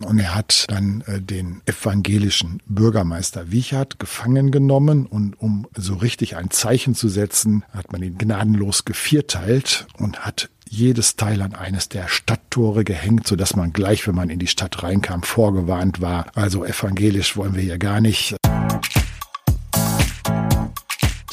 [0.00, 6.36] Und er hat dann äh, den evangelischen Bürgermeister Wiechert gefangen genommen und um so richtig
[6.36, 11.88] ein Zeichen zu setzen, hat man ihn gnadenlos gevierteilt und hat jedes Teil an eines
[11.88, 16.26] der Stadttore gehängt, so dass man gleich, wenn man in die Stadt reinkam, vorgewarnt war.
[16.36, 18.36] Also evangelisch wollen wir hier gar nicht.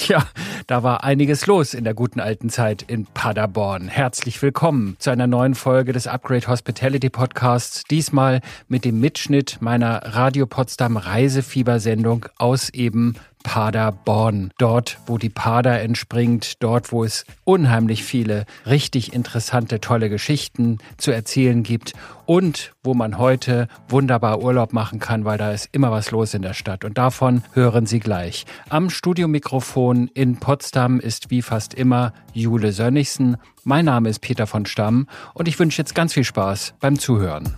[0.08, 0.26] Tja,
[0.68, 3.90] da war einiges los in der guten alten Zeit in Paderborn.
[3.90, 7.84] Herzlich willkommen zu einer neuen Folge des Upgrade Hospitality Podcasts.
[7.84, 8.40] Diesmal
[8.70, 13.16] mit dem Mitschnitt meiner Radio Potsdam Reisefiebersendung aus eben
[13.48, 14.52] Paderborn.
[14.58, 21.12] Dort, wo die Pader entspringt, dort, wo es unheimlich viele richtig interessante, tolle Geschichten zu
[21.12, 21.94] erzählen gibt
[22.26, 26.42] und wo man heute wunderbar Urlaub machen kann, weil da ist immer was los in
[26.42, 26.84] der Stadt.
[26.84, 28.46] Und davon hören Sie gleich.
[28.68, 33.38] Am Studiomikrofon in Potsdam ist wie fast immer Jule Sönnigsen.
[33.64, 37.56] Mein Name ist Peter von Stamm und ich wünsche jetzt ganz viel Spaß beim Zuhören.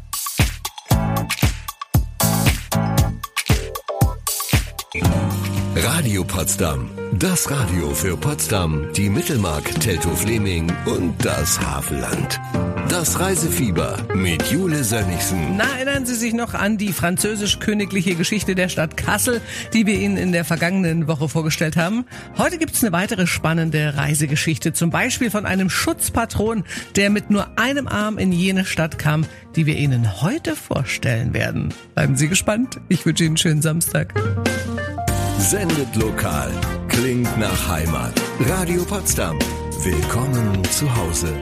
[5.75, 6.89] Radio Potsdam.
[7.13, 12.39] Das Radio für Potsdam, die Mittelmark, Teltow-Fleming und das Havelland.
[12.89, 15.57] Das Reisefieber mit Jule Sönnigsen.
[15.57, 19.41] Na, erinnern Sie sich noch an die französisch-königliche Geschichte der Stadt Kassel,
[19.73, 22.05] die wir Ihnen in der vergangenen Woche vorgestellt haben?
[22.37, 26.63] Heute gibt's eine weitere spannende Reisegeschichte, zum Beispiel von einem Schutzpatron,
[26.95, 31.73] der mit nur einem Arm in jene Stadt kam, die wir Ihnen heute vorstellen werden.
[31.93, 32.79] Bleiben Sie gespannt.
[32.89, 34.13] Ich wünsche Ihnen einen schönen Samstag.
[35.39, 36.51] Sendet lokal.
[36.89, 38.13] Klingt nach Heimat.
[38.41, 39.39] Radio Potsdam.
[39.83, 41.33] Willkommen zu Hause.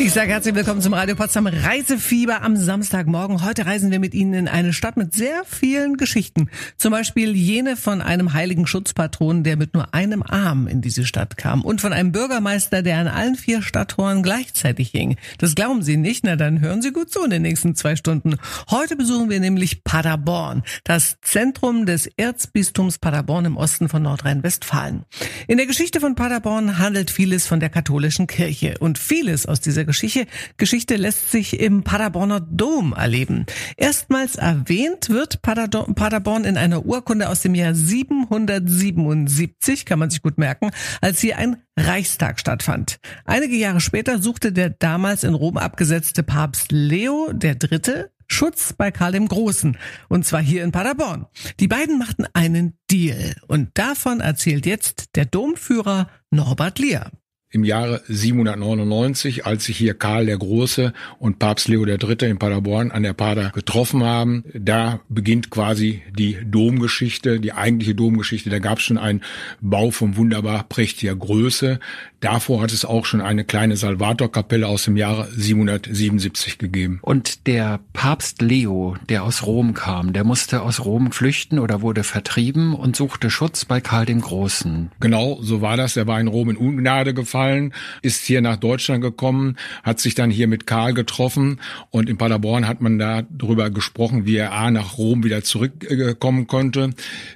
[0.00, 3.44] Ich sage herzlich willkommen zum Radio Potsdam Reisefieber am Samstagmorgen.
[3.44, 6.50] Heute reisen wir mit Ihnen in eine Stadt mit sehr vielen Geschichten.
[6.76, 11.36] Zum Beispiel jene von einem heiligen Schutzpatron, der mit nur einem Arm in diese Stadt
[11.36, 11.62] kam.
[11.62, 15.16] Und von einem Bürgermeister, der an allen vier Stadttoren gleichzeitig hing.
[15.38, 16.22] Das glauben Sie nicht?
[16.22, 18.36] Na dann hören Sie gut zu in den nächsten zwei Stunden.
[18.70, 25.02] Heute besuchen wir nämlich Paderborn, das Zentrum des Erzbistums Paderborn im Osten von Nordrhein-Westfalen.
[25.48, 29.87] In der Geschichte von Paderborn handelt vieles von der katholischen Kirche und vieles aus dieser
[29.88, 30.26] Geschichte,
[30.58, 33.46] Geschichte lässt sich im Paderborner Dom erleben.
[33.78, 40.36] Erstmals erwähnt wird Paderborn in einer Urkunde aus dem Jahr 777, kann man sich gut
[40.36, 42.98] merken, als hier ein Reichstag stattfand.
[43.24, 48.08] Einige Jahre später suchte der damals in Rom abgesetzte Papst Leo III.
[48.30, 49.78] Schutz bei Karl dem Großen.
[50.10, 51.24] Und zwar hier in Paderborn.
[51.60, 53.36] Die beiden machten einen Deal.
[53.46, 57.10] Und davon erzählt jetzt der Domführer Norbert Lier
[57.50, 62.28] im Jahre 799, als sich hier Karl der Große und Papst Leo III.
[62.28, 64.44] in Paderborn an der Pader getroffen haben.
[64.52, 68.50] Da beginnt quasi die Domgeschichte, die eigentliche Domgeschichte.
[68.50, 69.22] Da gab es schon einen
[69.62, 71.80] Bau von wunderbar prächtiger Größe.
[72.20, 76.98] Davor hat es auch schon eine kleine Salvatorkapelle aus dem Jahre 777 gegeben.
[77.00, 82.04] Und der Papst Leo, der aus Rom kam, der musste aus Rom flüchten oder wurde
[82.04, 84.90] vertrieben und suchte Schutz bei Karl dem Großen.
[85.00, 85.96] Genau, so war das.
[85.96, 87.72] Er war in Rom in Ungnade gefallen gefallen,
[88.02, 91.60] ist hier nach Deutschland gekommen, hat sich dann hier mit Karl getroffen
[91.90, 96.48] und in Paderborn hat man da drüber gesprochen, wie er A nach Rom wieder zurückkommen
[96.48, 96.90] konnte,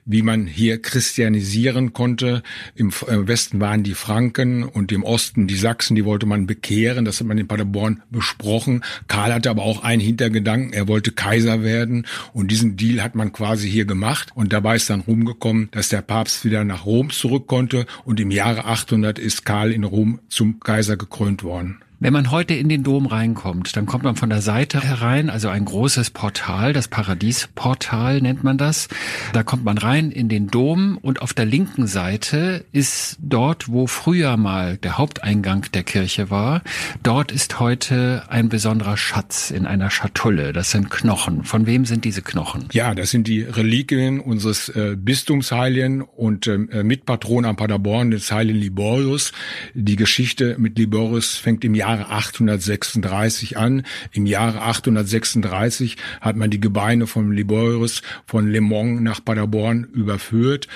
[0.04, 2.42] wie man hier christianisieren konnte.
[2.74, 7.20] Im Westen waren die Franken und im Osten die Sachsen, die wollte man bekehren, das
[7.20, 8.82] hat man in Paderborn besprochen.
[9.06, 13.32] Karl hatte aber auch einen Hintergedanken, er wollte Kaiser werden und diesen Deal hat man
[13.32, 17.46] quasi hier gemacht und dabei ist dann rumgekommen, dass der Papst wieder nach Rom zurück
[17.46, 21.82] konnte und im Jahre 800 ist Karl in Rom zum Kaiser gekrönt worden.
[22.02, 25.48] Wenn man heute in den Dom reinkommt, dann kommt man von der Seite herein, also
[25.48, 28.88] ein großes Portal, das Paradiesportal nennt man das.
[29.32, 33.86] Da kommt man rein in den Dom und auf der linken Seite ist dort, wo
[33.86, 36.62] früher mal der Haupteingang der Kirche war,
[37.04, 40.52] dort ist heute ein besonderer Schatz in einer Schatulle.
[40.52, 41.44] Das sind Knochen.
[41.44, 42.64] Von wem sind diese Knochen?
[42.72, 48.32] Ja, das sind die Reliquien unseres äh, Bistumsheiligen und ähm, äh, Mitpatron am Paderborn des
[48.32, 49.30] Heiligen Liborius.
[49.74, 53.82] Die Geschichte mit Liborius fängt im Jahr Jahre 836 an.
[54.12, 60.68] Im Jahre 836 hat man die Gebeine von Liborius von Le Mans nach Paderborn überführt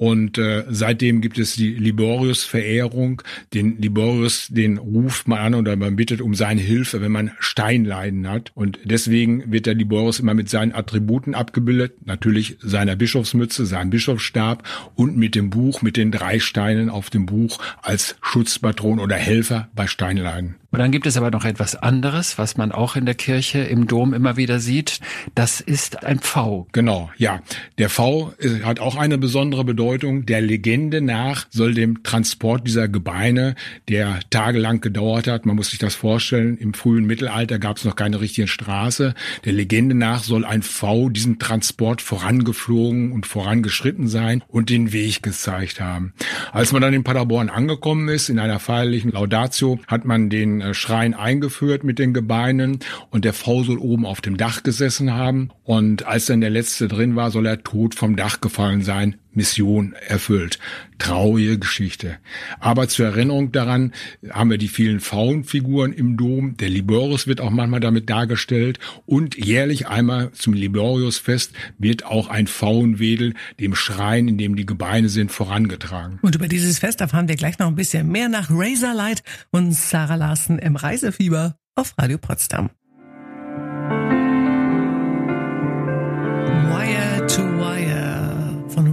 [0.00, 3.20] und äh, seitdem gibt es die Liborius-Verehrung.
[3.52, 8.26] Den Liborius, den ruft man an oder man bittet um seine Hilfe, wenn man Steinleiden
[8.26, 8.50] hat.
[8.54, 12.06] Und deswegen wird der Liborius immer mit seinen Attributen abgebildet.
[12.06, 17.26] Natürlich seiner Bischofsmütze, seinem Bischofsstab und mit dem Buch, mit den drei Steinen auf dem
[17.26, 20.54] Buch als Schutzpatron oder Helfer bei Steinleiden.
[20.72, 23.88] Und dann gibt es aber noch etwas anderes, was man auch in der Kirche im
[23.88, 25.00] Dom immer wieder sieht.
[25.34, 26.68] Das ist ein Pfau.
[26.72, 27.40] Genau, ja.
[27.78, 30.26] Der Pfau äh, hat auch eine besondere Bedeutung.
[30.26, 33.56] Der Legende nach soll dem Transport dieser Gebeine,
[33.88, 37.96] der tagelang gedauert hat, man muss sich das vorstellen, im frühen Mittelalter gab es noch
[37.96, 39.14] keine richtige Straße.
[39.44, 45.22] Der Legende nach soll ein Pfau diesen Transport vorangeflogen und vorangeschritten sein und den Weg
[45.22, 46.12] gezeigt haben.
[46.52, 51.14] Als man dann in Paderborn angekommen ist, in einer feierlichen Laudatio, hat man den Schrein
[51.14, 52.80] eingeführt mit den Gebeinen
[53.10, 56.88] und der V soll oben auf dem Dach gesessen haben und als dann der letzte
[56.88, 59.14] drin war, soll er tot vom Dach gefallen sein.
[59.34, 60.58] Mission erfüllt.
[60.98, 62.16] Traurige Geschichte.
[62.58, 63.92] Aber zur Erinnerung daran
[64.30, 66.56] haben wir die vielen Faunfiguren im Dom.
[66.56, 68.80] Der Liborius wird auch manchmal damit dargestellt.
[69.06, 75.08] Und jährlich einmal zum Liboriusfest wird auch ein Faunwedel dem Schrein, in dem die Gebeine
[75.08, 76.18] sind, vorangetragen.
[76.20, 79.22] Und über dieses Fest erfahren wir gleich noch ein bisschen mehr nach Razorlight
[79.52, 82.70] und Sarah Larsen im Reisefieber auf Radio Potsdam.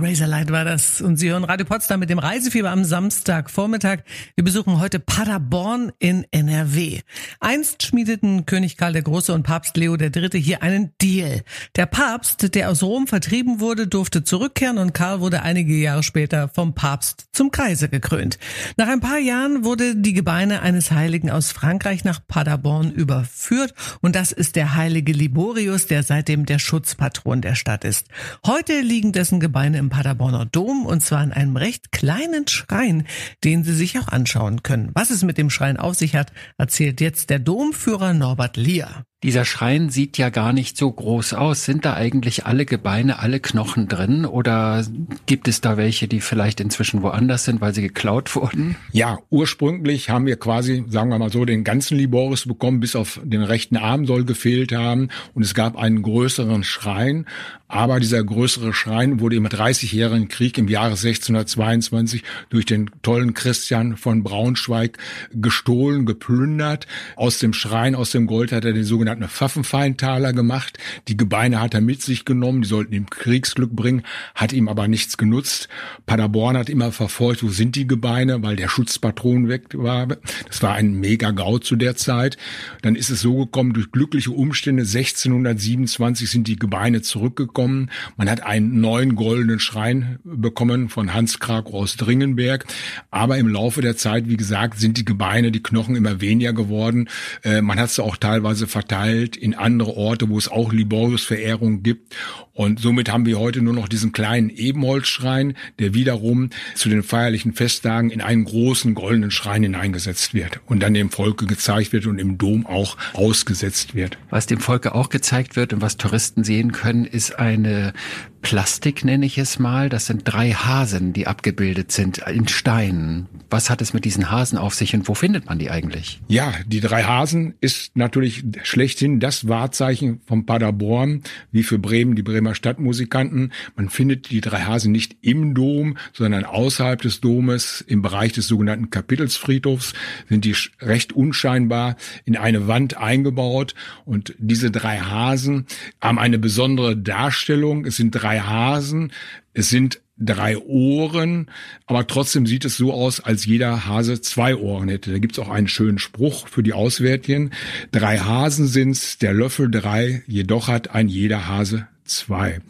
[0.07, 1.01] Razorlight war das.
[1.01, 4.04] Und Sie hören Radio Potsdam mit dem Reisefieber am Samstagvormittag.
[4.36, 7.01] Wir besuchen heute Paderborn in NRW.
[7.42, 10.42] Einst schmiedeten König Karl der Große und Papst Leo III.
[10.42, 11.44] hier einen Deal.
[11.75, 16.48] Der Papst, der aus Rom vertrieben wurde, durfte zurückkehren und Karl wurde einige Jahre später
[16.48, 18.39] vom Papst zum Kaiser gekrönt.
[18.77, 24.15] Nach ein paar Jahren wurde die Gebeine eines Heiligen aus Frankreich nach Paderborn überführt und
[24.15, 28.07] das ist der heilige Liborius, der seitdem der Schutzpatron der Stadt ist.
[28.45, 33.08] Heute liegen dessen Gebeine im Paderborner Dom und zwar in einem recht kleinen Schrein,
[33.44, 34.92] den Sie sich auch anschauen können.
[34.94, 39.06] Was es mit dem Schrein auf sich hat, erzählt jetzt der Domführer Norbert Lier.
[39.24, 41.66] Dieser Schrein sieht ja gar nicht so groß aus.
[41.66, 44.86] Sind da eigentlich alle Gebeine, alle Knochen drin oder
[45.25, 48.75] gibt es da welche, die vielleicht inzwischen woanders sind, weil sie geklaut wurden?
[48.92, 53.19] Ja, ursprünglich haben wir quasi, sagen wir mal so, den ganzen Liboris bekommen, bis auf
[53.24, 57.25] den rechten Arm soll gefehlt haben und es gab einen größeren Schrein,
[57.68, 63.98] aber dieser größere Schrein wurde im 30-jährigen Krieg im Jahre 1622 durch den tollen Christian
[63.98, 64.98] von Braunschweig
[65.34, 66.88] gestohlen, geplündert.
[67.18, 70.77] Aus dem Schrein, aus dem Gold hat er den sogenannten sogenannten Pfaffenfeintaler gemacht.
[71.07, 74.04] Die Gebeine hat er mit sich genommen, die sollten ihm Kriegsglück bringen,
[74.36, 75.69] hat ihm aber nichts genutzt.
[76.06, 80.07] Paderborn hat immer verfolgt, wo sind die Gebeine, weil der Schutzpatron weg war.
[80.48, 82.38] Das war ein mega Gau zu der Zeit.
[82.81, 87.89] Dann ist es so gekommen, durch glückliche Umstände, 1627 sind die Gebeine zurückgekommen.
[88.18, 92.65] Man hat einen neuen goldenen Schrein bekommen von Hans Krakow aus Dringenberg.
[93.10, 97.10] Aber im Laufe der Zeit, wie gesagt, sind die Gebeine, die Knochen immer weniger geworden.
[97.44, 101.84] Äh, man hat sie auch teilweise verteilt verteilt in andere Orte, wo es auch Liborius-Verehrung
[101.84, 102.16] gibt.
[102.54, 107.54] Und somit haben wir heute nur noch diesen kleinen Ebenholzschrein, der wiederum zu den feierlichen
[107.54, 112.18] Festtagen in einen großen goldenen Schrein hineingesetzt wird und dann dem Volke gezeigt wird und
[112.18, 114.18] im Dom auch ausgesetzt wird.
[114.32, 117.94] Was dem Volke auch gezeigt wird und was Touristen sehen können, ist eine
[118.42, 119.89] Plastik, nenne ich es mal.
[119.89, 123.28] Das sind drei Hasen, die abgebildet sind in Steinen.
[123.50, 126.22] Was hat es mit diesen Hasen auf sich und wo findet man die eigentlich?
[126.28, 132.24] Ja, die drei Hasen ist natürlich schlechthin das Wahrzeichen vom Paderborn, wie für Bremen die
[132.24, 133.51] Bremer Stadtmusikanten.
[133.75, 138.48] Man findet die drei Hasen nicht im Dom, sondern außerhalb des Domes, im Bereich des
[138.48, 139.94] sogenannten Kapitelsfriedhofs,
[140.30, 141.95] sind die recht unscheinbar
[142.25, 143.75] in eine Wand eingebaut.
[144.06, 145.66] Und diese drei Hasen
[146.01, 147.86] haben eine besondere Darstellung.
[147.86, 149.12] Es sind drei Hasen,
[149.53, 151.47] es sind drei Ohren,
[151.85, 155.12] aber trotzdem sieht es so aus, als jeder Hase zwei Ohren hätte.
[155.12, 157.51] Da gibt's auch einen schönen Spruch für die Auswärtigen.
[157.91, 162.62] Drei Hasen sind's, der Löffel drei, jedoch hat ein jeder Hase zwei.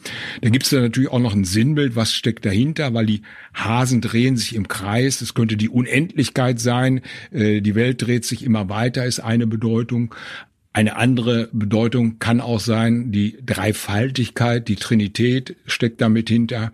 [0.41, 3.21] Da gibt's da natürlich auch noch ein Sinnbild, was steckt dahinter, weil die
[3.53, 5.21] Hasen drehen sich im Kreis.
[5.21, 7.01] Es könnte die Unendlichkeit sein.
[7.31, 10.13] Äh, die Welt dreht sich immer weiter, ist eine Bedeutung.
[10.73, 16.71] Eine andere Bedeutung kann auch sein, die Dreifaltigkeit, die Trinität steckt damit hinter.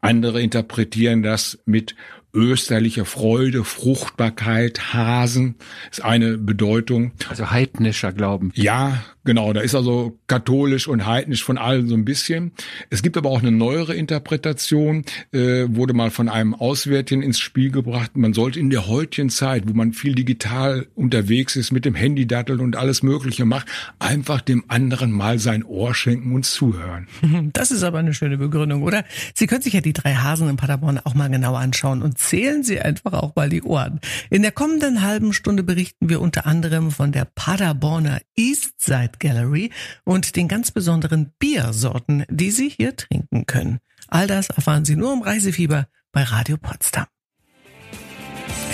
[0.00, 1.96] Andere interpretieren das mit
[2.34, 5.54] österlicher Freude, Fruchtbarkeit, Hasen
[5.90, 7.12] ist eine Bedeutung.
[7.28, 8.52] Also heidnischer Glauben.
[8.54, 12.52] Ja, Genau, da ist also katholisch und heidnisch von allen so ein bisschen.
[12.90, 17.70] Es gibt aber auch eine neuere Interpretation, äh, wurde mal von einem Auswärtigen ins Spiel
[17.70, 18.18] gebracht.
[18.18, 22.26] Man sollte in der heutigen Zeit, wo man viel digital unterwegs ist, mit dem Handy
[22.26, 23.66] datteln und alles Mögliche macht,
[23.98, 27.08] einfach dem anderen mal sein Ohr schenken und zuhören.
[27.52, 29.04] Das ist aber eine schöne Begründung, oder?
[29.34, 32.62] Sie können sich ja die drei Hasen in Paderborn auch mal genau anschauen und zählen
[32.62, 34.00] Sie einfach auch mal die Ohren.
[34.30, 39.70] In der kommenden halben Stunde berichten wir unter anderem von der Paderborner Eastside Gallery
[40.04, 43.78] und den ganz besonderen Biersorten, die Sie hier trinken können.
[44.08, 47.06] All das erfahren Sie nur im Reisefieber bei Radio Potsdam.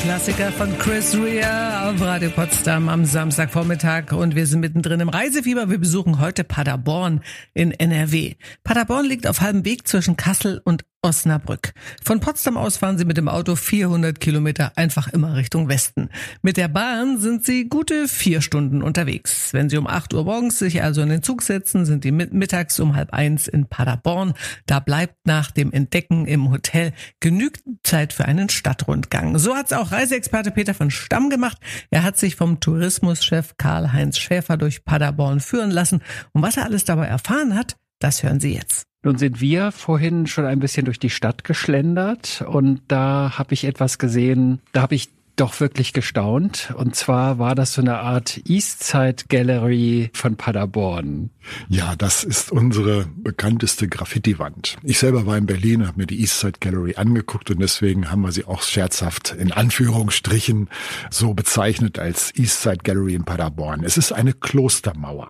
[0.03, 5.69] Klassiker von Chris Rea auf Radio Potsdam am Samstagvormittag und wir sind mittendrin im Reisefieber.
[5.69, 7.21] Wir besuchen heute Paderborn
[7.53, 8.37] in NRW.
[8.65, 11.73] Paderborn liegt auf halbem Weg zwischen Kassel und Osnabrück.
[12.05, 16.11] Von Potsdam aus fahren Sie mit dem Auto 400 Kilometer einfach immer Richtung Westen.
[16.43, 19.55] Mit der Bahn sind Sie gute vier Stunden unterwegs.
[19.55, 22.79] Wenn Sie um 8 Uhr morgens sich also in den Zug setzen, sind Sie mittags
[22.81, 24.35] um halb eins in Paderborn.
[24.67, 29.39] Da bleibt nach dem Entdecken im Hotel genügend Zeit für einen Stadtrundgang.
[29.39, 31.59] So hat es auch Reiseexperte Peter von Stamm gemacht.
[31.91, 36.03] Er hat sich vom Tourismuschef Karl-Heinz Schäfer durch Paderborn führen lassen.
[36.33, 38.90] Und was er alles dabei erfahren hat, das hören Sie jetzt.
[39.03, 43.65] Nun sind wir vorhin schon ein bisschen durch die Stadt geschlendert und da habe ich
[43.65, 45.09] etwas gesehen, da habe ich
[45.41, 46.73] doch wirklich gestaunt.
[46.77, 51.31] Und zwar war das so eine Art Eastside Gallery von Paderborn.
[51.69, 54.77] Ja, das ist unsere bekannteste Graffiti-Wand.
[54.83, 58.33] Ich selber war in Berlin habe mir die Eastside Gallery angeguckt und deswegen haben wir
[58.33, 60.69] sie auch scherzhaft in Anführungsstrichen
[61.11, 63.85] so bezeichnet als Eastside Gallery in Paderborn.
[63.85, 65.29] Es ist eine Klostermauer.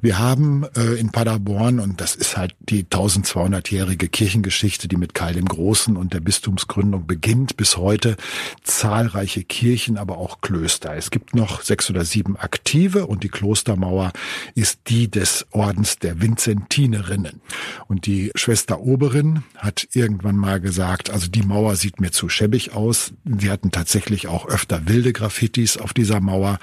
[0.00, 5.34] Wir haben äh, in Paderborn, und das ist halt die 1200-jährige Kirchengeschichte, die mit Karl
[5.34, 8.16] dem Großen und der Bistumsgründung beginnt bis heute,
[8.62, 10.96] zahlreiche Kirchen, aber auch Klöster.
[10.96, 14.12] Es gibt noch sechs oder sieben aktive und die Klostermauer
[14.54, 17.42] ist die des Ordens der Vinzentinerinnen.
[17.86, 22.72] Und die Schwester Oberin hat irgendwann mal gesagt, also die Mauer sieht mir zu schäbig
[22.72, 23.12] aus.
[23.24, 26.58] Sie hatten tatsächlich auch öfter wilde Graffitis auf dieser Mauer.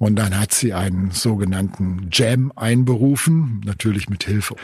[0.00, 4.56] Und dann hat sie einen sogenannten Jam einberufen, natürlich mit Hilfe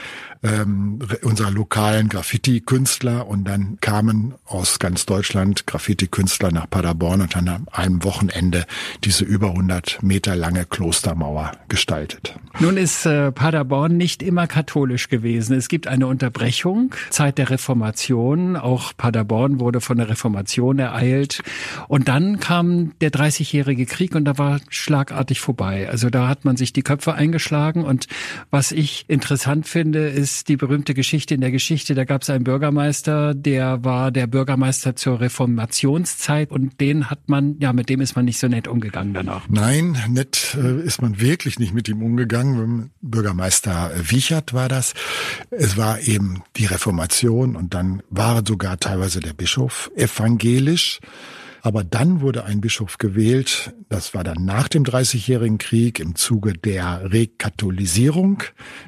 [0.43, 3.27] ähm, unserer lokalen Graffiti-Künstler.
[3.27, 8.67] Und dann kamen aus ganz Deutschland Graffiti-Künstler nach Paderborn und haben einem Wochenende
[9.05, 12.35] diese über 100 Meter lange Klostermauer gestaltet.
[12.61, 15.57] Nun ist äh, Paderborn nicht immer katholisch gewesen.
[15.57, 18.57] Es gibt eine Unterbrechung, Zeit der Reformation.
[18.57, 21.43] Auch Paderborn wurde von der Reformation ereilt.
[21.87, 25.89] Und dann kam der 30-jährige Krieg und da war schlagartig vorbei.
[25.89, 27.85] Also da hat man sich die Köpfe eingeschlagen.
[27.85, 28.07] Und
[28.51, 31.95] was ich interessant finde, ist die berühmte Geschichte in der Geschichte.
[31.95, 37.57] Da gab es einen Bürgermeister, der war der Bürgermeister zur Reformationszeit und den hat man
[37.61, 39.49] ja, mit dem ist man nicht so nett umgegangen danach.
[39.49, 42.91] Nein, nett äh, ist man wirklich nicht mit ihm umgegangen.
[43.01, 44.95] Bürgermeister Wiechert war das.
[45.51, 51.01] Es war eben die Reformation und dann war sogar teilweise der Bischof evangelisch.
[51.63, 56.53] Aber dann wurde ein Bischof gewählt, das war dann nach dem Dreißigjährigen Krieg im Zuge
[56.53, 58.43] der Rekatholisierung.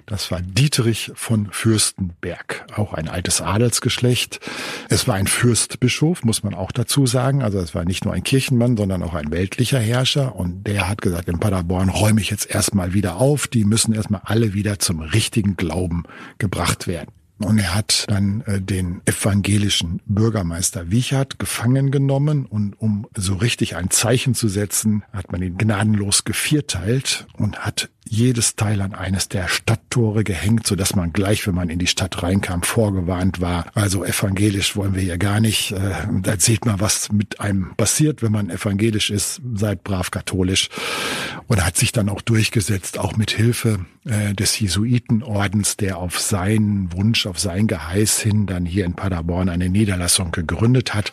[0.06, 4.40] Das war Dietrich von Fürstenberg, auch ein altes Adelsgeschlecht.
[4.88, 7.42] Es war ein Fürstbischof, muss man auch dazu sagen.
[7.42, 10.36] Also es war nicht nur ein Kirchenmann, sondern auch ein weltlicher Herrscher.
[10.36, 13.48] Und der hat gesagt, in Paderborn räume ich jetzt erstmal wieder auf.
[13.48, 16.04] Die müssen erstmal alle wieder zum richtigen Glauben
[16.38, 17.10] gebracht werden.
[17.40, 23.76] Und er hat dann äh, den evangelischen Bürgermeister Wiechert gefangen genommen und um so richtig
[23.76, 29.28] ein Zeichen zu setzen, hat man ihn gnadenlos gevierteilt und hat jedes Teil an eines
[29.28, 33.66] der Stadttore gehängt, so dass man gleich, wenn man in die Stadt reinkam, vorgewarnt war.
[33.74, 35.70] Also evangelisch wollen wir hier gar nicht.
[35.70, 39.40] Äh, da sieht man, was mit einem passiert, wenn man evangelisch ist.
[39.54, 40.70] Seid brav katholisch.
[41.46, 46.92] Und hat sich dann auch durchgesetzt, auch mit Hilfe äh, des Jesuitenordens, der auf seinen
[46.92, 51.12] Wunsch, auf sein Geheiß hin dann hier in Paderborn eine Niederlassung gegründet hat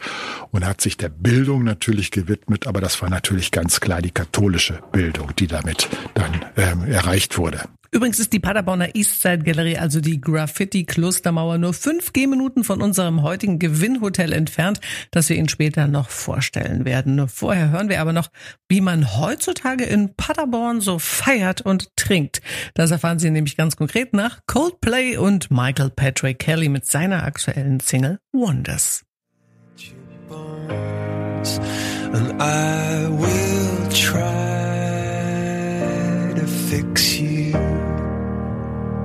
[0.51, 2.66] und hat sich der Bildung natürlich gewidmet.
[2.66, 7.62] Aber das war natürlich ganz klar die katholische Bildung, die damit dann ähm, erreicht wurde.
[7.91, 13.60] Übrigens ist die Paderborner Eastside Galerie, also die Graffiti-Klostermauer, nur fünf Gehminuten von unserem heutigen
[13.60, 17.27] Gewinnhotel entfernt, das wir Ihnen später noch vorstellen werden.
[17.29, 18.29] Vorher hören wir aber noch,
[18.67, 22.41] wie man heutzutage in Paderborn so feiert und trinkt.
[22.74, 27.79] Das erfahren Sie nämlich ganz konkret nach Coldplay und Michael Patrick Kelly mit seiner aktuellen
[27.79, 29.03] Single Wonders.
[32.13, 34.57] And I will try
[36.70, 37.54] fix you.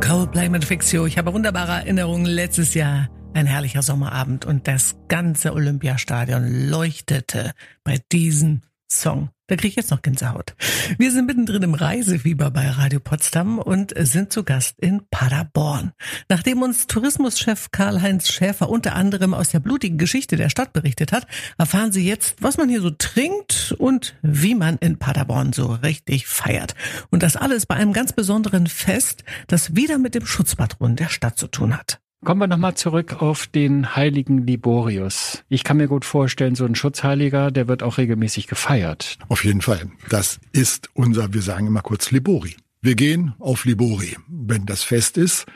[0.00, 1.06] Coldplay mit Fixio.
[1.06, 3.08] Ich habe wunderbare Erinnerungen letztes Jahr.
[3.34, 7.52] Ein herrlicher Sommerabend und das ganze Olympiastadion leuchtete
[7.84, 8.60] bei diesem
[9.00, 9.30] Song.
[9.48, 10.54] Da kriege ich jetzt noch Gänsehaut.
[10.98, 15.92] Wir sind mittendrin im Reisefieber bei Radio Potsdam und sind zu Gast in Paderborn.
[16.28, 21.26] Nachdem uns Tourismuschef Karl-Heinz Schäfer unter anderem aus der blutigen Geschichte der Stadt berichtet hat,
[21.58, 26.26] erfahren Sie jetzt, was man hier so trinkt und wie man in Paderborn so richtig
[26.26, 26.74] feiert.
[27.10, 31.38] Und das alles bei einem ganz besonderen Fest, das wieder mit dem Schutzpatron der Stadt
[31.38, 32.00] zu tun hat.
[32.24, 35.42] Kommen wir nochmal zurück auf den heiligen Liborius.
[35.48, 39.18] Ich kann mir gut vorstellen, so ein Schutzheiliger, der wird auch regelmäßig gefeiert.
[39.26, 39.90] Auf jeden Fall.
[40.08, 42.54] Das ist unser, wir sagen immer kurz Libori.
[42.80, 45.46] Wir gehen auf Libori, wenn das Fest ist.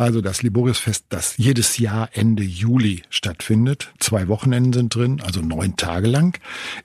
[0.00, 3.92] Also das Liboriusfest, das jedes Jahr Ende Juli stattfindet.
[3.98, 6.38] Zwei Wochenenden sind drin, also neun Tage lang.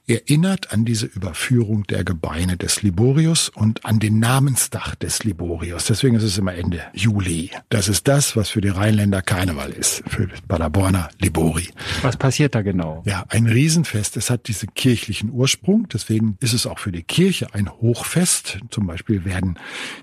[0.08, 5.84] Erinnert an diese Überführung der Gebeine des Liborius und an den Namenstag des Liborius.
[5.84, 7.52] Deswegen ist es immer Ende Juli.
[7.68, 10.02] Das ist das, was für die Rheinländer Karneval ist.
[10.08, 11.68] Für Paderborner Libori.
[12.02, 13.04] Was passiert da genau?
[13.06, 14.16] Ja, ein Riesenfest.
[14.16, 15.86] Es hat diesen kirchlichen Ursprung.
[15.92, 18.58] Deswegen ist es auch für die Kirche ein Hochfest.
[18.70, 19.56] Zum Beispiel werden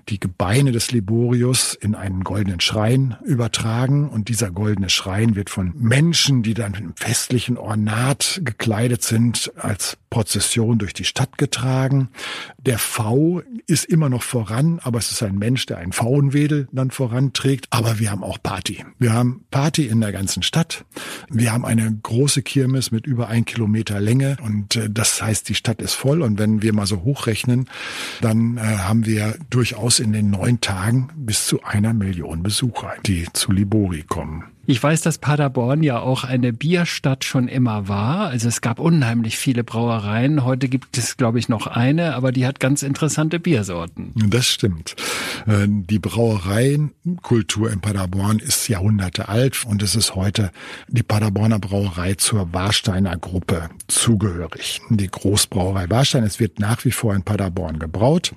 [0.08, 5.72] die Gebeine des Liborius in einen goldenen Schrein übertragen und dieser goldene Schrein wird von
[5.76, 12.10] Menschen, die dann im festlichen Ornat gekleidet sind, als Prozession durch die Stadt getragen.
[12.58, 16.90] Der V ist immer noch voran, aber es ist ein Mensch, der einen Pfauenwedel dann
[16.90, 17.66] voranträgt.
[17.70, 18.84] Aber wir haben auch Party.
[18.98, 20.84] Wir haben Party in der ganzen Stadt.
[21.30, 25.54] Wir haben eine große Kirmes mit über ein Kilometer Länge und äh, das heißt, die
[25.54, 27.68] Stadt ist voll und wenn wir mal so hochrechnen,
[28.20, 33.26] dann äh, haben wir durchaus in den neun Tagen bis zu einer Million Besucher, die
[33.32, 34.44] zu Libori kommen.
[34.64, 38.28] Ich weiß, dass Paderborn ja auch eine Bierstadt schon immer war.
[38.28, 40.44] Also es gab unheimlich viele Brauereien.
[40.44, 44.12] Heute gibt es, glaube ich, noch eine, aber die hat ganz interessante Biersorten.
[44.14, 44.94] Das stimmt.
[45.46, 50.52] Äh, die Brauereienkultur in Paderborn ist Jahrhunderte alt und es ist heute
[50.86, 54.80] die Paderborner Brauerei zur Warsteiner Gruppe zugehörig.
[54.90, 58.32] Die Großbrauerei Warstein, es wird nach wie vor in Paderborn gebraut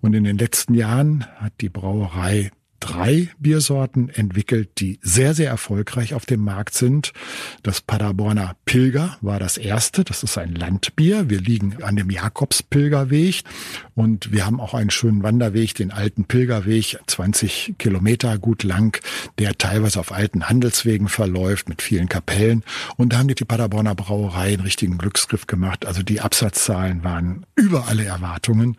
[0.00, 2.52] und in den letzten Jahren hat die Brauerei
[2.84, 7.14] drei Biersorten entwickelt, die sehr, sehr erfolgreich auf dem Markt sind.
[7.62, 10.04] Das Paderborner Pilger war das erste.
[10.04, 11.30] Das ist ein Landbier.
[11.30, 13.42] Wir liegen an dem Jakobspilgerweg
[13.94, 19.00] und wir haben auch einen schönen Wanderweg, den alten Pilgerweg, 20 Kilometer gut lang,
[19.38, 22.64] der teilweise auf alten Handelswegen verläuft mit vielen Kapellen.
[22.96, 25.86] Und da haben die Paderborner Brauerei einen richtigen Glücksgriff gemacht.
[25.86, 28.76] Also die Absatzzahlen waren über alle Erwartungen.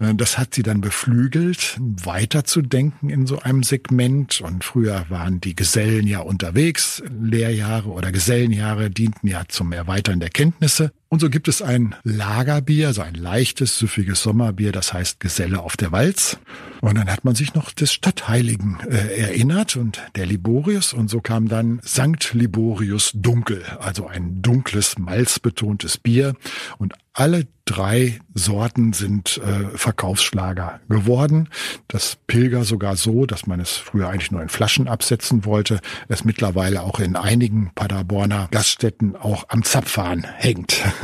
[0.00, 4.40] Äh, das hat sie dann beflügelt, weiterzudenken in so einem Segment.
[4.40, 7.02] Und früher waren die Gesellen ja unterwegs.
[7.20, 10.92] Lehrjahre oder Gesellenjahre dienten ja zum Erweitern der Kenntnisse.
[11.14, 15.76] Und so gibt es ein Lagerbier, also ein leichtes, süffiges Sommerbier, das heißt Geselle auf
[15.76, 16.38] der Walz.
[16.80, 20.92] Und dann hat man sich noch des Stadtheiligen äh, erinnert und der Liborius.
[20.92, 26.34] Und so kam dann Sankt Liborius Dunkel, also ein dunkles, malzbetontes Bier.
[26.78, 31.48] Und alle drei Sorten sind äh, Verkaufsschlager geworden.
[31.88, 36.24] Das Pilger sogar so, dass man es früher eigentlich nur in Flaschen absetzen wollte, es
[36.24, 40.82] mittlerweile auch in einigen Paderborner Gaststätten auch am Zapfhahn hängt.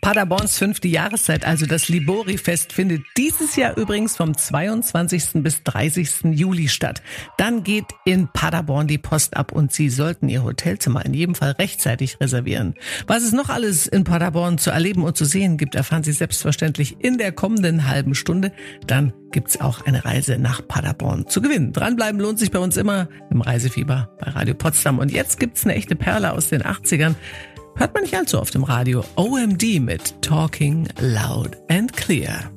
[0.00, 5.42] Paderborns fünfte Jahreszeit, also das Libori-Fest, findet dieses Jahr übrigens vom 22.
[5.42, 6.24] bis 30.
[6.32, 7.02] Juli statt.
[7.38, 11.52] Dann geht in Paderborn die Post ab und Sie sollten Ihr Hotelzimmer in jedem Fall
[11.52, 12.74] rechtzeitig reservieren.
[13.06, 16.96] Was es noch alles in Paderborn zu erleben und zu sehen gibt, erfahren Sie selbstverständlich
[17.00, 18.52] in der kommenden halben Stunde.
[18.86, 21.72] Dann gibt's auch eine Reise nach Paderborn zu gewinnen.
[21.72, 24.98] Dranbleiben lohnt sich bei uns immer im Reisefieber bei Radio Potsdam.
[24.98, 27.14] Und jetzt gibt's eine echte Perle aus den 80ern.
[27.76, 29.04] Hört man nicht allzu oft im Radio.
[29.16, 32.50] OMD mit Talking Loud and Clear.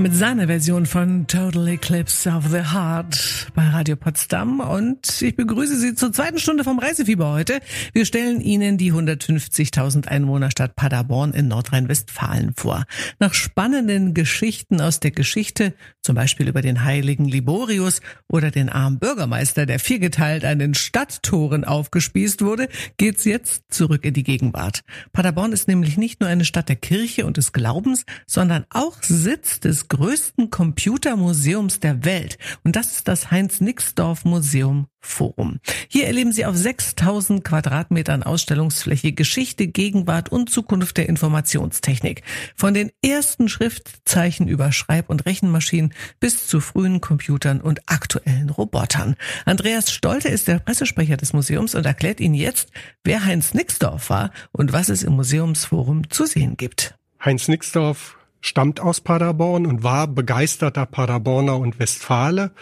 [0.00, 5.76] Mit seiner Version von Total Eclipse of the Heart bei Radio Potsdam und ich begrüße
[5.76, 7.60] Sie zur zweiten Stunde vom Reisefieber heute.
[7.92, 12.84] Wir stellen Ihnen die 150.000 Einwohnerstadt Paderborn in Nordrhein-Westfalen vor.
[13.18, 18.98] Nach spannenden Geschichten aus der Geschichte, zum Beispiel über den heiligen Liborius oder den armen
[18.98, 24.82] Bürgermeister, der viergeteilt an den Stadttoren aufgespießt wurde, geht's jetzt zurück in die Gegenwart.
[25.12, 29.60] Paderborn ist nämlich nicht nur eine Stadt der Kirche und des Glaubens, sondern auch Sitz
[29.60, 32.38] des größten Computermuseums der Welt.
[32.64, 35.60] Und das ist das Heinz-Nixdorf Museum Forum.
[35.88, 42.22] Hier erleben Sie auf 6000 Quadratmetern Ausstellungsfläche Geschichte, Gegenwart und Zukunft der Informationstechnik.
[42.54, 49.16] Von den ersten Schriftzeichen über Schreib- und Rechenmaschinen bis zu frühen Computern und aktuellen Robotern.
[49.46, 52.70] Andreas Stolte ist der Pressesprecher des Museums und erklärt Ihnen jetzt,
[53.02, 56.94] wer Heinz Nixdorf war und was es im Museumsforum zu sehen gibt.
[57.24, 62.52] Heinz Nixdorf stammt aus Paderborn und war begeisterter Paderborner und Westfale.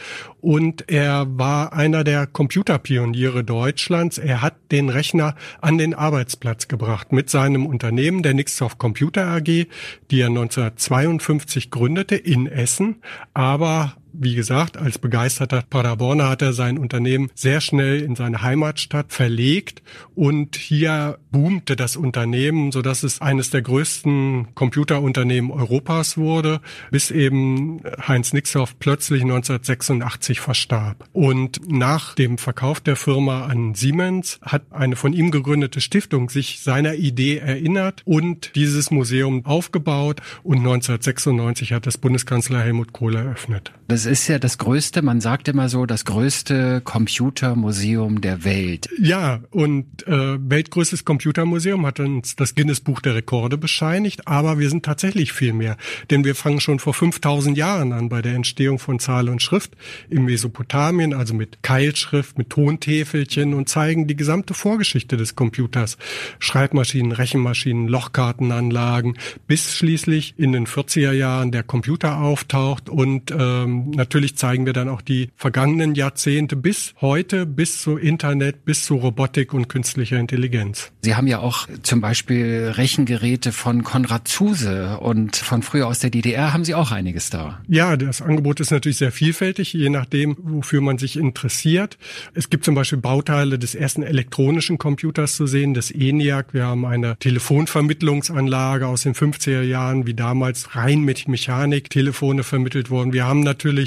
[0.41, 4.19] Und er war einer der Computerpioniere Deutschlands.
[4.19, 9.67] Er hat den Rechner an den Arbeitsplatz gebracht mit seinem Unternehmen, der Nixdorf Computer AG,
[10.11, 12.97] die er 1952 gründete in Essen,
[13.35, 19.13] aber wie gesagt, als begeisterter Paderborner hat er sein Unternehmen sehr schnell in seine Heimatstadt
[19.13, 19.83] verlegt
[20.15, 27.11] und hier boomte das Unternehmen, so dass es eines der größten Computerunternehmen Europas wurde, bis
[27.11, 31.09] eben Heinz Nixdorf plötzlich 1986 verstarb.
[31.13, 36.61] Und nach dem Verkauf der Firma an Siemens hat eine von ihm gegründete Stiftung sich
[36.61, 43.73] seiner Idee erinnert und dieses Museum aufgebaut und 1996 hat das Bundeskanzler Helmut Kohl eröffnet.
[43.89, 48.89] Das ist ja das größte, man sagt immer so, das größte Computermuseum der Welt.
[49.01, 54.71] Ja, und äh, weltgrößtes Computermuseum hat uns das Guinness Buch der Rekorde bescheinigt, aber wir
[54.71, 55.77] sind tatsächlich viel mehr,
[56.11, 59.77] denn wir fangen schon vor 5000 Jahren an bei der Entstehung von Zahl und Schrift
[60.11, 65.99] in Mesopotamien, also mit Keilschrift, mit Tontäfelchen und zeigen die gesamte Vorgeschichte des Computers.
[66.39, 74.37] Schreibmaschinen, Rechenmaschinen, Lochkartenanlagen, bis schließlich in den 40er Jahren der Computer auftaucht und ähm, natürlich
[74.37, 79.55] zeigen wir dann auch die vergangenen Jahrzehnte bis heute, bis zu Internet, bis zu Robotik
[79.55, 80.93] und künstlicher Intelligenz.
[81.03, 86.11] Sie haben ja auch zum Beispiel Rechengeräte von Konrad Zuse und von früher aus der
[86.11, 87.61] DDR haben Sie auch einiges da.
[87.69, 91.99] Ja, das Angebot ist natürlich sehr vielfältig, je nachdem, wofür man sich interessiert.
[92.35, 96.53] Es gibt zum Beispiel Bauteile des ersten elektronischen Computers zu sehen, des ENIAC.
[96.53, 102.91] Wir haben eine Telefonvermittlungsanlage aus den 50er Jahren, wie damals rein mit Mechanik Telefone vermittelt
[102.91, 103.13] wurden.
[103.13, 103.78] Wir haben natürlich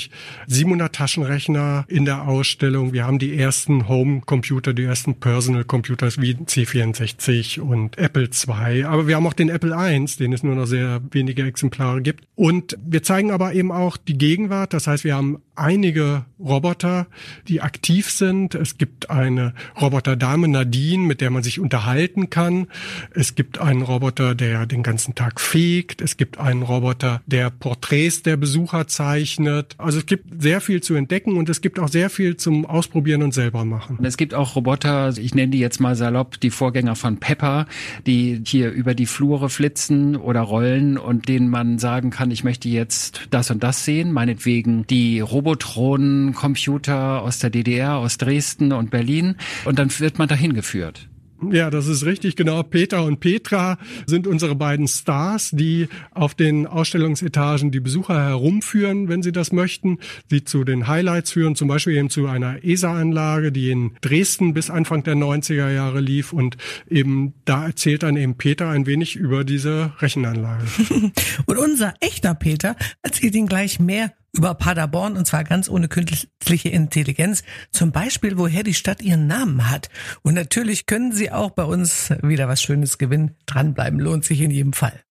[0.48, 2.94] 700 Taschenrechner in der Ausstellung.
[2.94, 8.84] Wir haben die ersten Home-Computer, die ersten Personal-Computers wie C64 und Apple II.
[8.86, 12.26] Aber wir haben auch den Apple I, den es nur noch sehr wenige Exemplare gibt.
[12.36, 14.74] Und wir zeigen aber eben auch die Gegenwart.
[14.74, 17.08] Das heißt, wir haben einige Roboter,
[17.48, 18.56] die aktiv sind.
[18.56, 22.68] Es gibt eine Roboterdame Nadine, mit der man sich unterhalten kann.
[23.14, 26.02] Es gibt einen Roboter, der den ganzen Tag fegt.
[26.02, 29.76] Es gibt einen Roboter, der Porträts der Besucher zeichnet.
[29.78, 33.22] Also es gibt sehr viel zu entdecken und es gibt auch sehr viel zum Ausprobieren
[33.22, 34.00] und selber machen.
[34.04, 37.68] Es gibt auch Roboter, ich nenne die jetzt mal salopp, die Vorgänger von Pepper,
[38.08, 42.70] die hier über die Flure flitzen oder rollen und denen man sagen kann, ich möchte
[42.70, 44.12] jetzt das und das sehen.
[44.12, 49.36] Meinetwegen die Robotron-Computer aus der DDR, aus Dresden und Berlin.
[49.66, 51.08] Und dann wird man dahin geführt.
[51.50, 52.62] Ja, das ist richtig, genau.
[52.62, 59.24] Peter und Petra sind unsere beiden Stars, die auf den Ausstellungsetagen die Besucher herumführen, wenn
[59.24, 59.98] sie das möchten,
[60.30, 64.70] sie zu den Highlights führen, zum Beispiel eben zu einer ESA-Anlage, die in Dresden bis
[64.70, 69.44] Anfang der 90er Jahre lief und eben da erzählt dann eben Peter ein wenig über
[69.44, 70.66] diese Rechenanlage.
[71.48, 76.70] und unser echter Peter erzählt Ihnen gleich mehr über Paderborn und zwar ganz ohne künstliche
[76.70, 77.44] Intelligenz.
[77.72, 79.90] Zum Beispiel, woher die Stadt ihren Namen hat.
[80.22, 83.36] Und natürlich können Sie auch bei uns wieder was Schönes gewinnen.
[83.46, 85.02] Dranbleiben lohnt sich in jedem Fall.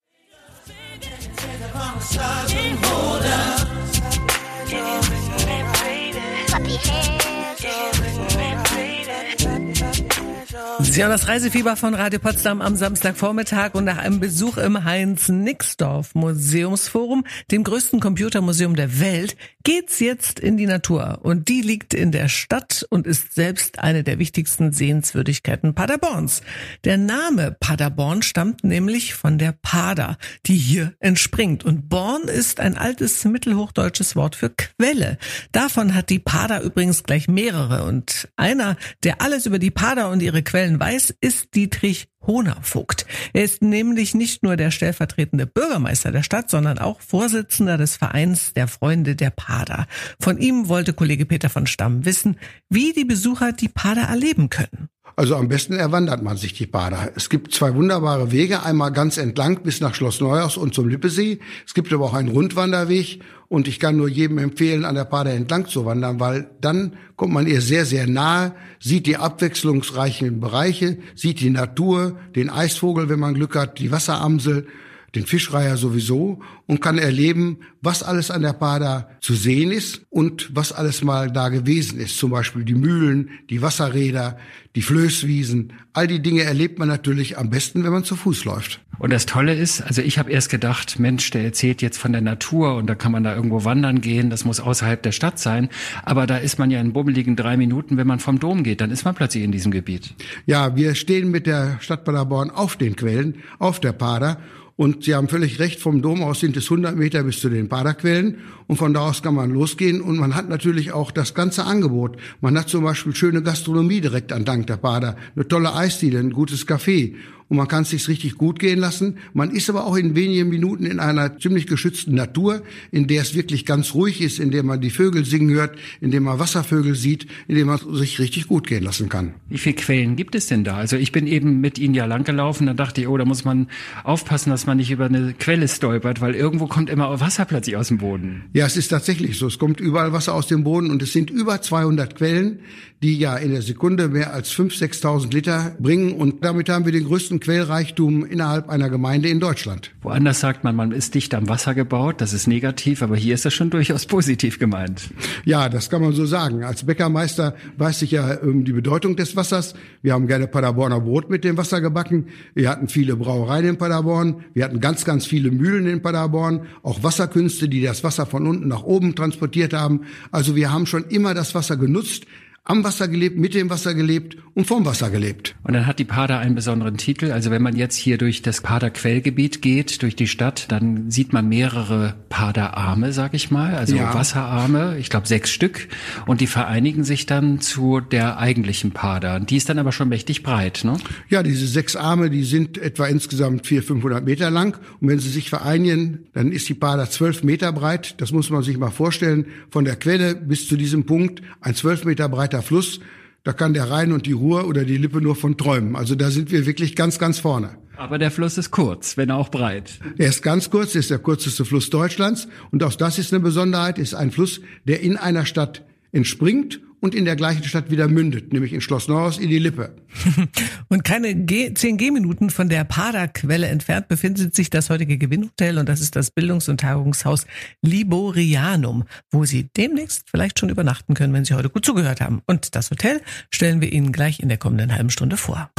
[10.90, 16.16] Sie haben das Reisefieber von Radio Potsdam am Samstagvormittag und nach einem Besuch im Heinz-Nixdorf
[16.16, 21.20] Museumsforum, dem größten Computermuseum der Welt, geht's jetzt in die Natur.
[21.22, 26.42] Und die liegt in der Stadt und ist selbst eine der wichtigsten Sehenswürdigkeiten Paderborns.
[26.84, 31.64] Der Name Paderborn stammt nämlich von der Pader, die hier entspringt.
[31.64, 35.18] Und Born ist ein altes mittelhochdeutsches Wort für Quelle.
[35.52, 37.84] Davon hat die Pader übrigens gleich mehrere.
[37.84, 43.06] Und einer, der alles über die Pader und ihre Quellen weiß, ist Dietrich Honervogt.
[43.33, 48.52] Er ist nämlich nicht nur der stellvertretende Bürgermeister der Stadt, sondern auch Vorsitzender des Vereins
[48.54, 49.87] der Freunde der Pader.
[50.20, 52.37] Von ihm wollte Kollege Peter von Stamm wissen,
[52.68, 54.88] wie die Besucher die Pader erleben können.
[55.16, 57.12] Also am besten erwandert man sich die Pader.
[57.14, 61.40] Es gibt zwei wunderbare Wege, einmal ganz entlang bis nach Schloss Neuhaus und zum Lippesee.
[61.66, 65.32] Es gibt aber auch einen Rundwanderweg und ich kann nur jedem empfehlen, an der Pader
[65.32, 70.98] entlang zu wandern, weil dann kommt man ihr sehr, sehr nahe, sieht die abwechslungsreichen Bereiche,
[71.16, 74.68] sieht die Natur, den Eisvogel, wenn man Glück hat, die Wasseramsel,
[75.14, 80.50] den Fischreiher sowieso und kann erleben, was alles an der Pader zu sehen ist und
[80.54, 82.18] was alles mal da gewesen ist.
[82.18, 84.38] Zum Beispiel die Mühlen, die Wasserräder,
[84.76, 85.72] die Flößwiesen.
[85.92, 88.80] All die Dinge erlebt man natürlich am besten, wenn man zu Fuß läuft.
[89.00, 92.20] Und das Tolle ist, also ich habe erst gedacht, Mensch, der erzählt jetzt von der
[92.20, 95.70] Natur und da kann man da irgendwo wandern gehen, das muss außerhalb der Stadt sein.
[96.04, 98.90] Aber da ist man ja in bummeligen drei Minuten, wenn man vom Dom geht, dann
[98.90, 100.14] ist man plötzlich in diesem Gebiet.
[100.44, 104.38] Ja, wir stehen mit der Stadt Paderborn auf den Quellen, auf der Pader
[104.76, 107.68] und Sie haben völlig recht, vom Dom aus sind es 100 Meter bis zu den
[107.68, 108.38] Paderquellen.
[108.66, 110.00] Und von da aus kann man losgehen.
[110.00, 112.16] Und man hat natürlich auch das ganze Angebot.
[112.40, 116.30] Man hat zum Beispiel schöne Gastronomie direkt an Dank der Pader, eine tolle Eisdiele, ein
[116.30, 117.14] gutes Café.
[117.50, 119.18] Und man kann es sich richtig gut gehen lassen.
[119.34, 123.34] Man ist aber auch in wenigen Minuten in einer ziemlich geschützten Natur, in der es
[123.34, 126.94] wirklich ganz ruhig ist, in der man die Vögel singen hört, in der man Wasservögel
[126.94, 129.34] sieht, in dem man sich richtig gut gehen lassen kann.
[129.48, 130.76] Wie viele Quellen gibt es denn da?
[130.76, 133.66] Also ich bin eben mit Ihnen ja langgelaufen, da dachte ich, oh, da muss man
[134.04, 137.88] aufpassen, dass man nicht über eine Quelle stolpert, weil irgendwo kommt immer Wasser plötzlich aus
[137.88, 138.44] dem Boden.
[138.52, 139.48] Ja, es ist tatsächlich so.
[139.48, 142.60] Es kommt überall Wasser aus dem Boden und es sind über 200 Quellen,
[143.02, 146.92] die ja in der Sekunde mehr als 5.000, 6.000 Liter bringen und damit haben wir
[146.92, 149.90] den größten Quellreichtum innerhalb einer Gemeinde in Deutschland.
[150.03, 153.44] Woanders sagt man, man ist dicht am Wasser gebaut, das ist negativ, aber hier ist
[153.44, 155.11] das schon durchaus positiv gemeint.
[155.44, 156.64] Ja, das kann man so sagen.
[156.64, 159.74] Als Bäckermeister weiß ich ja um die Bedeutung des Wassers.
[160.03, 162.26] Wir haben gerne Paderborner Brot mit dem Wasser gebacken.
[162.55, 164.44] Wir hatten viele Brauereien in Paderborn.
[164.55, 166.66] Wir hatten ganz, ganz viele Mühlen in Paderborn.
[166.83, 170.03] Auch Wasserkünste, die das Wasser von unten nach oben transportiert haben.
[170.31, 172.26] Also wir haben schon immer das Wasser genutzt
[172.70, 175.56] am Wasser gelebt, mit dem Wasser gelebt und vom Wasser gelebt.
[175.64, 177.33] Und dann hat die Pader einen besonderen Titel.
[177.33, 181.33] Also wenn man jetzt hier durch das Pader Quellgebiet geht, durch die Stadt, dann sieht
[181.33, 184.14] man mehrere Paderarme, sag ich mal, also ja.
[184.14, 185.88] Wasserarme, ich glaube sechs Stück.
[186.26, 189.40] Und die vereinigen sich dann zu der eigentlichen Pader.
[189.40, 190.96] Die ist dann aber schon mächtig breit, ne?
[191.28, 194.78] Ja, diese sechs Arme, die sind etwa insgesamt 400, 500 Meter lang.
[195.00, 198.14] Und wenn sie sich vereinigen, dann ist die Pader zwölf Meter breit.
[198.20, 199.46] Das muss man sich mal vorstellen.
[199.70, 203.00] Von der Quelle bis zu diesem Punkt ein zwölf Meter breiter breiter Fluss.
[203.42, 205.96] Da kann der Rhein und die Ruhr oder die Lippe nur von träumen.
[205.96, 207.78] Also da sind wir wirklich ganz, ganz vorne.
[207.96, 209.98] Aber der Fluss ist kurz, wenn auch breit.
[210.18, 212.48] Er ist ganz kurz, ist der kürzeste Fluss Deutschlands.
[212.70, 217.14] Und auch das ist eine Besonderheit, ist ein Fluss, der in einer Stadt entspringt und
[217.14, 219.94] in der gleichen Stadt wieder mündet, nämlich in Schloss Neuhaus in die Lippe.
[220.88, 225.88] und keine G 10 Gehminuten von der Paderquelle entfernt befindet sich das heutige Gewinnhotel und
[225.88, 227.46] das ist das Bildungs- und Tagungshaus
[227.82, 232.42] Liborianum, wo Sie demnächst vielleicht schon übernachten können, wenn Sie heute gut zugehört haben.
[232.46, 235.70] Und das Hotel stellen wir Ihnen gleich in der kommenden halben Stunde vor.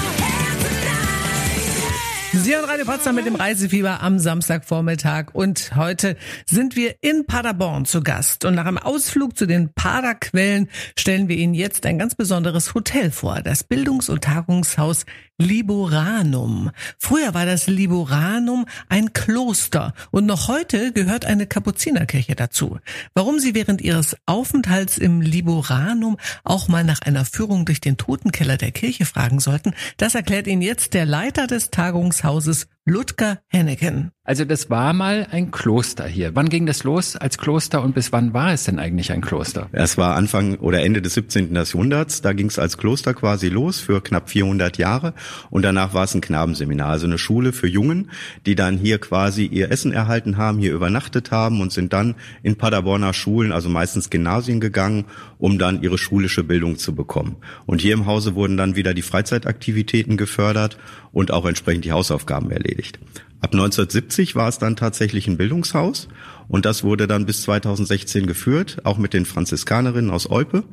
[2.34, 6.16] Sie hören Radio Potsdam mit dem Reisefieber am Samstagvormittag und heute
[6.46, 11.36] sind wir in Paderborn zu Gast und nach einem Ausflug zu den Paderquellen stellen wir
[11.36, 15.06] Ihnen jetzt ein ganz besonderes Hotel vor, das Bildungs- und Tagungshaus
[15.42, 16.70] Liboranum.
[17.00, 22.80] Früher war das Liboranum ein Kloster und noch heute gehört eine Kapuzinerkirche dazu.
[23.16, 28.58] Warum Sie während Ihres Aufenthalts im Liboranum auch mal nach einer Führung durch den Totenkeller
[28.58, 31.72] der Kirche fragen sollten, das erklärt Ihnen jetzt der Leiter des
[32.22, 34.12] Tagungshauses Ludger Henneken.
[34.24, 36.36] Also das war mal ein Kloster hier.
[36.36, 39.68] Wann ging das los als Kloster und bis wann war es denn eigentlich ein Kloster?
[39.72, 41.54] Es war Anfang oder Ende des 17.
[41.54, 42.22] Jahrhunderts.
[42.22, 45.14] Da ging es als Kloster quasi los für knapp 400 Jahre
[45.52, 48.10] und danach war es ein Knabenseminar, also eine Schule für Jungen,
[48.46, 52.58] die dann hier quasi ihr Essen erhalten haben, hier übernachtet haben und sind dann in
[52.58, 55.06] Paderborner Schulen, also meistens Gymnasien gegangen,
[55.38, 57.38] um dann ihre schulische Bildung zu bekommen.
[57.66, 60.78] Und hier im Hause wurden dann wieder die Freizeitaktivitäten gefördert
[61.12, 63.00] und auch entsprechend die Hausaufgaben erledigt.
[63.40, 66.10] Ab 1970 war es dann tatsächlich ein Bildungshaus
[66.48, 70.64] und das wurde dann bis 2016 geführt, auch mit den Franziskanerinnen aus Eupe.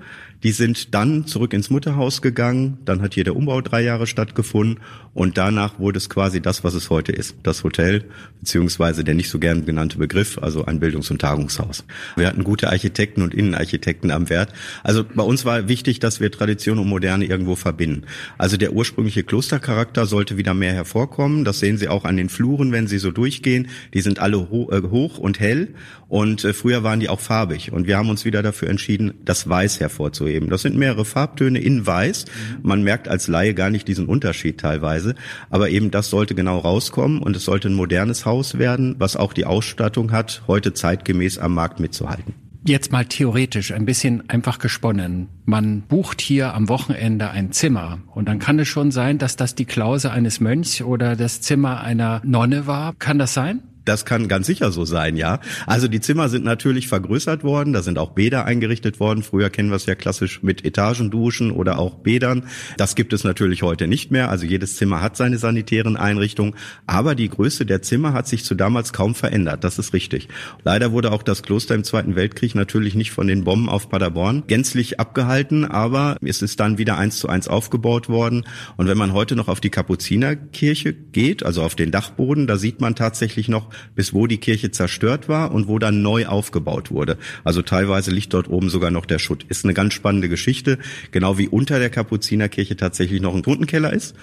[0.43, 4.81] Die sind dann zurück ins Mutterhaus gegangen, dann hat hier der Umbau drei Jahre stattgefunden
[5.19, 8.05] und danach wurde es quasi das, was es heute ist, das Hotel,
[8.39, 11.85] beziehungsweise der nicht so gern genannte Begriff, also ein Bildungs- und Tagungshaus.
[12.15, 14.53] Wir hatten gute Architekten und Innenarchitekten am Wert.
[14.85, 18.05] Also bei uns war wichtig, dass wir Tradition und Moderne irgendwo verbinden.
[18.39, 21.45] Also der ursprüngliche Klostercharakter sollte wieder mehr hervorkommen.
[21.45, 23.71] Das sehen Sie auch an den Fluren, wenn Sie so durchgehen.
[23.95, 25.75] Die sind alle ho äh, hoch und hell
[26.09, 27.73] und äh, früher waren die auch farbig.
[27.73, 30.49] Und wir haben uns wieder dafür entschieden, das Weiß hervorzuheben.
[30.49, 32.25] Das sind mehrere Farbtöne in Weiß.
[32.63, 35.08] Man merkt als Laie gar nicht diesen Unterschied teilweise.
[35.51, 39.33] Aber eben das sollte genau rauskommen und es sollte ein modernes Haus werden, was auch
[39.33, 42.35] die Ausstattung hat, heute zeitgemäß am Markt mitzuhalten.
[42.65, 45.29] Jetzt mal theoretisch, ein bisschen einfach gesponnen.
[45.45, 49.55] Man bucht hier am Wochenende ein Zimmer und dann kann es schon sein, dass das
[49.55, 52.95] die Klause eines Mönchs oder das Zimmer einer Nonne war.
[52.99, 53.63] Kann das sein?
[53.89, 55.41] Das kann ganz sicher so sein, ja.
[55.67, 59.23] Also die Zimmer sind natürlich vergrößert worden, da sind auch Bäder eingerichtet worden.
[59.23, 62.45] Früher kennen wir es ja klassisch mit Etagenduschen oder auch Bädern.
[62.77, 64.31] Das gibt es natürlich heute nicht mehr.
[64.31, 66.55] Also jedes Zimmer hat seine sanitären Einrichtungen,
[66.87, 69.65] aber die Größe der Zimmer hat sich zu damals kaum verändert.
[69.65, 70.29] Das ist richtig.
[70.65, 74.43] Leider wurde auch das Kloster im Zweiten Weltkrieg natürlich nicht von den Bomben auf Paderborn
[74.49, 78.45] gänzlich abgehalten, aber es ist dann wieder eins zu eins aufgebaut worden.
[78.77, 82.83] Und wenn man heute noch auf die Kapuzinerkirche geht, also auf den Dachboden, da sieht
[82.83, 87.19] man tatsächlich noch bis wo die Kirche zerstört war und wo dann neu aufgebaut wurde.
[87.45, 89.45] Also teilweise liegt dort oben sogar noch der Schutt.
[89.49, 90.79] Ist eine ganz spannende Geschichte,
[91.11, 94.15] genau wie unter der Kapuzinerkirche tatsächlich noch ein Totenkeller ist.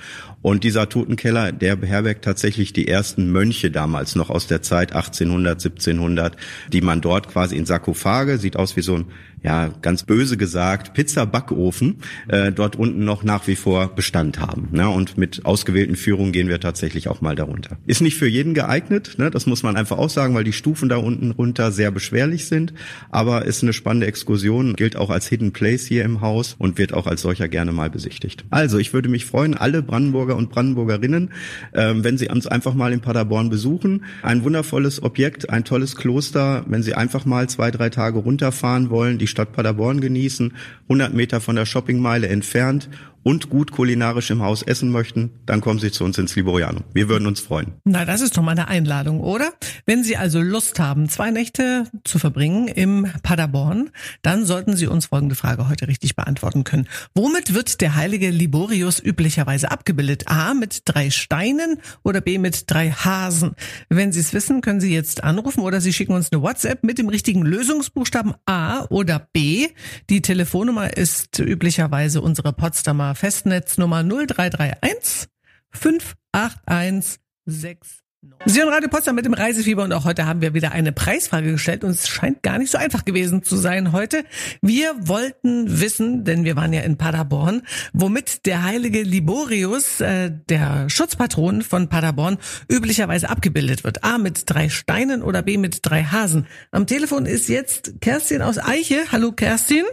[0.41, 5.65] Und dieser Totenkeller, der beherbergt tatsächlich die ersten Mönche damals noch aus der Zeit 1800,
[5.65, 6.37] 1700,
[6.71, 9.05] die man dort quasi in Sarkophage, sieht aus wie so ein
[9.45, 14.69] ja ganz böse gesagt, Pizza-Backofen äh, dort unten noch nach wie vor Bestand haben.
[14.71, 14.89] Ne?
[14.89, 17.77] Und mit ausgewählten Führungen gehen wir tatsächlich auch mal darunter.
[17.85, 19.29] Ist nicht für jeden geeignet, ne?
[19.29, 22.73] das muss man einfach auch sagen, weil die Stufen da unten runter sehr beschwerlich sind.
[23.11, 26.93] Aber ist eine spannende Exkursion, gilt auch als Hidden Place hier im Haus und wird
[26.93, 28.45] auch als solcher gerne mal besichtigt.
[28.49, 31.29] Also ich würde mich freuen, alle Brandenburger und Brandenburgerinnen,
[31.75, 34.05] ähm, wenn Sie uns einfach mal in Paderborn besuchen.
[34.23, 39.19] Ein wundervolles Objekt, ein tolles Kloster, wenn Sie einfach mal zwei, drei Tage runterfahren wollen,
[39.19, 42.89] die Stadt Paderborn genießen, 100 Meter von der Shoppingmeile entfernt
[43.25, 46.81] und gut kulinarisch im Haus essen möchten, dann kommen Sie zu uns ins Liboriano.
[46.93, 47.73] Wir würden uns freuen.
[47.83, 49.51] Na, das ist doch mal eine Einladung, oder?
[49.87, 53.89] Wenn Sie also Lust haben, zwei Nächte zu verbringen im Paderborn,
[54.21, 56.87] dann sollten Sie uns folgende Frage heute richtig beantworten können.
[57.15, 60.27] Womit wird der heilige Liborius üblicherweise abgebildet?
[60.27, 63.55] A mit drei Steinen oder B mit drei Hasen?
[63.89, 66.99] Wenn Sie es wissen, können Sie jetzt anrufen oder Sie schicken uns eine WhatsApp mit
[66.99, 69.69] dem richtigen Lösungsbuchstaben A oder B.
[70.11, 75.27] Die Telefonnummer ist üblicherweise unsere Potsdamer Festnetznummer 0331
[75.71, 78.05] 581 6.
[78.45, 81.51] Sie hören Radio Potsdam mit dem Reisefieber und auch heute haben wir wieder eine Preisfrage
[81.51, 84.23] gestellt und es scheint gar nicht so einfach gewesen zu sein heute.
[84.61, 90.89] Wir wollten wissen, denn wir waren ja in Paderborn, womit der heilige Liborius, äh, der
[90.89, 92.37] Schutzpatron von Paderborn,
[92.71, 94.03] üblicherweise abgebildet wird.
[94.03, 96.47] A mit drei Steinen oder B mit drei Hasen.
[96.71, 99.11] Am Telefon ist jetzt Kerstin aus Eiche.
[99.11, 99.85] Hallo Kerstin.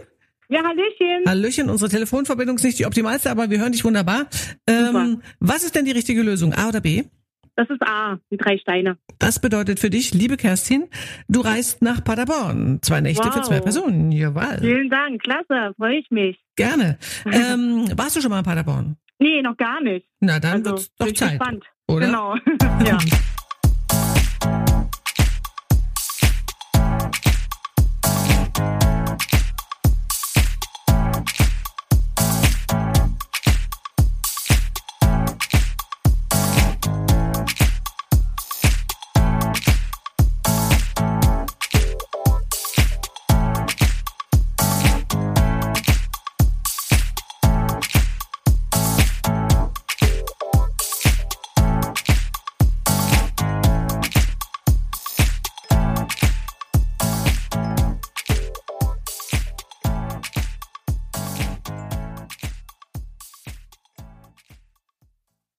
[0.53, 1.23] Ja, Hallöchen.
[1.27, 4.27] Hallöchen, unsere Telefonverbindung ist nicht die optimalste, aber wir hören dich wunderbar.
[4.69, 7.03] Ähm, was ist denn die richtige Lösung, A oder B?
[7.55, 8.97] Das ist A, die drei Steine.
[9.19, 10.85] Das bedeutet für dich, liebe Kerstin,
[11.27, 12.79] du reist nach Paderborn.
[12.83, 13.33] Zwei Nächte Wow.
[13.33, 14.11] für zwei Personen.
[14.11, 14.59] Jawohl.
[14.59, 16.37] Vielen Dank, klasse, freue ich mich.
[16.55, 16.97] Gerne.
[17.25, 18.97] Ähm, warst du schon mal in Paderborn?
[19.19, 20.05] Nee, noch gar nicht.
[20.19, 21.39] Na, dann Also, wird's doch Zeit.
[21.39, 21.63] gespannt.
[21.87, 22.05] Oder?
[22.07, 22.35] Genau.
[22.85, 22.97] ja.